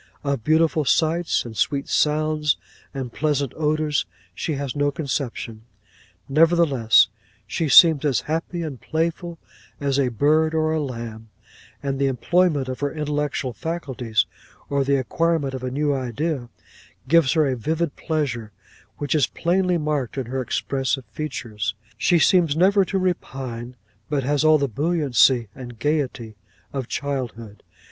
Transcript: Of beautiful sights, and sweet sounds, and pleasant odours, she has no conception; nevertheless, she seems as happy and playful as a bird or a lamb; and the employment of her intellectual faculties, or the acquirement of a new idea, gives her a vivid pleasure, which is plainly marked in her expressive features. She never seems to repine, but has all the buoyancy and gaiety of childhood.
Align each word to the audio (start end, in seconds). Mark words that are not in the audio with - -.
Of 0.23 0.43
beautiful 0.43 0.83
sights, 0.83 1.45
and 1.45 1.55
sweet 1.55 1.87
sounds, 1.87 2.57
and 2.91 3.13
pleasant 3.13 3.53
odours, 3.55 4.07
she 4.33 4.53
has 4.53 4.75
no 4.75 4.89
conception; 4.89 5.61
nevertheless, 6.27 7.07
she 7.45 7.69
seems 7.69 8.03
as 8.03 8.21
happy 8.21 8.63
and 8.63 8.81
playful 8.81 9.37
as 9.79 9.99
a 9.99 10.07
bird 10.07 10.55
or 10.55 10.71
a 10.73 10.81
lamb; 10.81 11.29
and 11.83 11.99
the 11.99 12.07
employment 12.07 12.67
of 12.67 12.79
her 12.79 12.91
intellectual 12.91 13.53
faculties, 13.53 14.25
or 14.71 14.83
the 14.83 14.95
acquirement 14.97 15.53
of 15.53 15.63
a 15.63 15.69
new 15.69 15.93
idea, 15.93 16.49
gives 17.07 17.33
her 17.33 17.45
a 17.45 17.55
vivid 17.55 17.95
pleasure, 17.95 18.51
which 18.97 19.13
is 19.13 19.27
plainly 19.27 19.77
marked 19.77 20.17
in 20.17 20.25
her 20.25 20.41
expressive 20.41 21.05
features. 21.11 21.75
She 21.95 22.15
never 22.15 22.23
seems 22.25 22.55
to 22.55 22.97
repine, 22.97 23.75
but 24.09 24.23
has 24.23 24.43
all 24.43 24.57
the 24.57 24.67
buoyancy 24.67 25.49
and 25.53 25.77
gaiety 25.77 26.37
of 26.73 26.87
childhood. 26.87 27.61